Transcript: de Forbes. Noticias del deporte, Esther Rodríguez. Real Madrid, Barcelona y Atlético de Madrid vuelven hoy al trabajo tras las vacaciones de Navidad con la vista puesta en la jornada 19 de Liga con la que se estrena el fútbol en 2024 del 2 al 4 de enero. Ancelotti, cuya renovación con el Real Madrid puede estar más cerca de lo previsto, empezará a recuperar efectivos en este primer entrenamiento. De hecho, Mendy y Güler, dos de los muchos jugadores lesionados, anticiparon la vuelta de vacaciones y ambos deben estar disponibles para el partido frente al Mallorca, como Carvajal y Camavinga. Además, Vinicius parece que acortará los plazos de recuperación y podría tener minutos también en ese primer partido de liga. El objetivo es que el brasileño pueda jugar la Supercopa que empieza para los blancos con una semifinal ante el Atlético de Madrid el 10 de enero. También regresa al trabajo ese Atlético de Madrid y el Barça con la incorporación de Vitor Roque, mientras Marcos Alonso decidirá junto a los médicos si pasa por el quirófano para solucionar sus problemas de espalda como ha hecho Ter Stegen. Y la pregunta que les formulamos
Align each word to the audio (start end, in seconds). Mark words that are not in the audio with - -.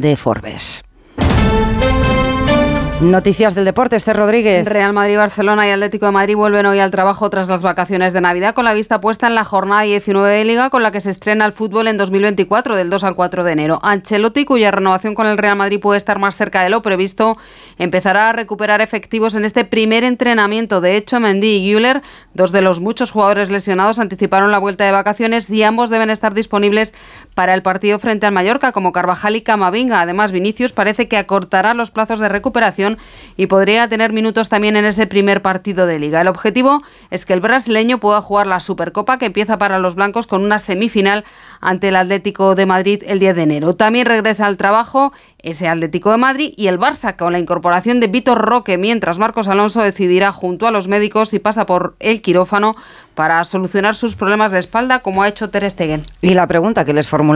de 0.00 0.16
Forbes. 0.16 0.82
Noticias 3.04 3.54
del 3.54 3.66
deporte, 3.66 3.96
Esther 3.96 4.16
Rodríguez. 4.16 4.66
Real 4.66 4.94
Madrid, 4.94 5.18
Barcelona 5.18 5.68
y 5.68 5.70
Atlético 5.70 6.06
de 6.06 6.12
Madrid 6.12 6.36
vuelven 6.36 6.64
hoy 6.64 6.78
al 6.78 6.90
trabajo 6.90 7.28
tras 7.28 7.50
las 7.50 7.60
vacaciones 7.60 8.14
de 8.14 8.22
Navidad 8.22 8.54
con 8.54 8.64
la 8.64 8.72
vista 8.72 9.02
puesta 9.02 9.26
en 9.26 9.34
la 9.34 9.44
jornada 9.44 9.82
19 9.82 10.38
de 10.38 10.44
Liga 10.46 10.70
con 10.70 10.82
la 10.82 10.90
que 10.90 11.02
se 11.02 11.10
estrena 11.10 11.44
el 11.44 11.52
fútbol 11.52 11.86
en 11.88 11.98
2024 11.98 12.74
del 12.74 12.88
2 12.88 13.04
al 13.04 13.14
4 13.14 13.44
de 13.44 13.52
enero. 13.52 13.78
Ancelotti, 13.82 14.46
cuya 14.46 14.70
renovación 14.70 15.14
con 15.14 15.26
el 15.26 15.36
Real 15.36 15.54
Madrid 15.54 15.80
puede 15.80 15.98
estar 15.98 16.18
más 16.18 16.38
cerca 16.38 16.62
de 16.62 16.70
lo 16.70 16.80
previsto, 16.80 17.36
empezará 17.76 18.30
a 18.30 18.32
recuperar 18.32 18.80
efectivos 18.80 19.34
en 19.34 19.44
este 19.44 19.66
primer 19.66 20.02
entrenamiento. 20.02 20.80
De 20.80 20.96
hecho, 20.96 21.20
Mendy 21.20 21.58
y 21.58 21.74
Güler, 21.74 22.00
dos 22.32 22.52
de 22.52 22.62
los 22.62 22.80
muchos 22.80 23.10
jugadores 23.10 23.50
lesionados, 23.50 23.98
anticiparon 23.98 24.50
la 24.50 24.58
vuelta 24.58 24.84
de 24.84 24.92
vacaciones 24.92 25.50
y 25.50 25.62
ambos 25.62 25.90
deben 25.90 26.08
estar 26.08 26.32
disponibles 26.32 26.94
para 27.34 27.52
el 27.52 27.60
partido 27.60 27.98
frente 27.98 28.24
al 28.24 28.32
Mallorca, 28.32 28.72
como 28.72 28.92
Carvajal 28.92 29.36
y 29.36 29.42
Camavinga. 29.42 30.00
Además, 30.00 30.32
Vinicius 30.32 30.72
parece 30.72 31.06
que 31.06 31.18
acortará 31.18 31.74
los 31.74 31.90
plazos 31.90 32.18
de 32.18 32.30
recuperación 32.30 32.93
y 33.36 33.46
podría 33.46 33.88
tener 33.88 34.12
minutos 34.12 34.48
también 34.48 34.76
en 34.76 34.84
ese 34.84 35.06
primer 35.06 35.42
partido 35.42 35.86
de 35.86 35.98
liga. 35.98 36.20
El 36.20 36.28
objetivo 36.28 36.82
es 37.10 37.26
que 37.26 37.32
el 37.32 37.40
brasileño 37.40 37.98
pueda 37.98 38.20
jugar 38.20 38.46
la 38.46 38.60
Supercopa 38.60 39.18
que 39.18 39.26
empieza 39.26 39.58
para 39.58 39.78
los 39.78 39.94
blancos 39.94 40.26
con 40.26 40.42
una 40.42 40.58
semifinal 40.58 41.24
ante 41.60 41.88
el 41.88 41.96
Atlético 41.96 42.54
de 42.54 42.66
Madrid 42.66 43.02
el 43.06 43.18
10 43.18 43.36
de 43.36 43.42
enero. 43.42 43.74
También 43.74 44.06
regresa 44.06 44.46
al 44.46 44.56
trabajo 44.56 45.12
ese 45.38 45.68
Atlético 45.68 46.10
de 46.10 46.16
Madrid 46.16 46.54
y 46.56 46.68
el 46.68 46.78
Barça 46.78 47.16
con 47.16 47.32
la 47.32 47.38
incorporación 47.38 48.00
de 48.00 48.06
Vitor 48.06 48.38
Roque, 48.38 48.78
mientras 48.78 49.18
Marcos 49.18 49.48
Alonso 49.48 49.82
decidirá 49.82 50.32
junto 50.32 50.66
a 50.66 50.70
los 50.70 50.88
médicos 50.88 51.30
si 51.30 51.38
pasa 51.38 51.66
por 51.66 51.96
el 52.00 52.22
quirófano 52.22 52.76
para 53.14 53.44
solucionar 53.44 53.94
sus 53.94 54.14
problemas 54.14 54.52
de 54.52 54.58
espalda 54.58 55.00
como 55.00 55.22
ha 55.22 55.28
hecho 55.28 55.50
Ter 55.50 55.70
Stegen. 55.70 56.04
Y 56.20 56.34
la 56.34 56.46
pregunta 56.46 56.84
que 56.84 56.94
les 56.94 57.06
formulamos 57.06 57.34